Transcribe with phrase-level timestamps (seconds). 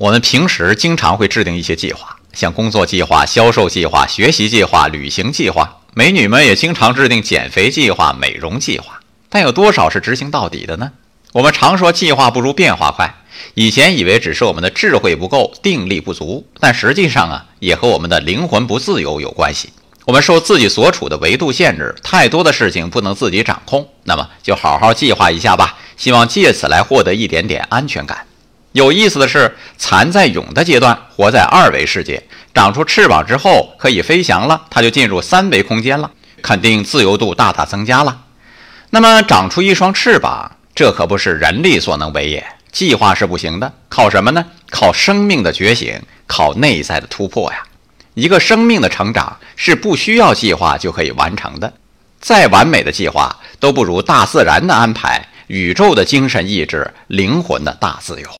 [0.00, 5.76] 我们平时经常会制定一些计划，像工作计划、销售计划、学习计划、旅行计划。
[5.92, 10.90] 美女们也经常制定减肥计划、美容计划，但有多少是执行到底的呢？
[11.34, 13.14] 我们常说计划不如变化快，
[13.52, 19.68] 以前以为只是我们的智慧不够、定力不足，但实际上啊，也和我们的灵魂不自由有关系。
[20.06, 28.24] 我们受自己所处的维度限制，太多的事情不能自己掌控，那么就好好计划一下吧，希望借此来获得一点点安全感。
[28.72, 32.22] 有意思的是，蚕在蛹的阶段活在二维世界，
[32.54, 38.24] 长出翅膀之后可以飞翔了，它就进入三维空间了，肯定自由度大大增加了。
[38.90, 44.44] 那么长出一双翅膀，这可不是人力所能为也，计划是不行的，靠什么呢？
[44.70, 47.64] 靠生命的觉醒，靠内在的突破呀！
[48.14, 51.72] 一个生命的成长是不需要计划就可以完成的，
[52.20, 58.39] 再完美的计划都不如大自然的安排，宇宙的精神意志，灵魂的大自由。